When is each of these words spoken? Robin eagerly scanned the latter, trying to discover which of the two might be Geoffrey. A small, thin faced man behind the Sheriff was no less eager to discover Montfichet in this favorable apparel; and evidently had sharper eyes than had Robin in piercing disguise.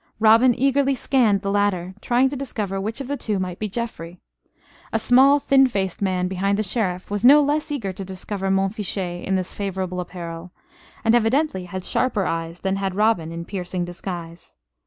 Robin 0.19 0.55
eagerly 0.57 0.95
scanned 0.95 1.43
the 1.43 1.51
latter, 1.51 1.93
trying 2.01 2.27
to 2.27 2.35
discover 2.35 2.81
which 2.81 3.01
of 3.01 3.07
the 3.07 3.15
two 3.15 3.37
might 3.37 3.59
be 3.59 3.69
Geoffrey. 3.69 4.19
A 4.91 4.97
small, 4.97 5.39
thin 5.39 5.67
faced 5.67 6.01
man 6.01 6.27
behind 6.27 6.57
the 6.57 6.63
Sheriff 6.63 7.11
was 7.11 7.23
no 7.23 7.39
less 7.39 7.71
eager 7.71 7.93
to 7.93 8.03
discover 8.03 8.49
Montfichet 8.49 9.23
in 9.23 9.35
this 9.35 9.53
favorable 9.53 9.99
apparel; 9.99 10.51
and 11.05 11.13
evidently 11.13 11.65
had 11.65 11.83
sharper 11.85 12.25
eyes 12.25 12.61
than 12.61 12.77
had 12.77 12.95
Robin 12.95 13.31
in 13.31 13.45
piercing 13.45 13.85
disguise. 13.85 14.55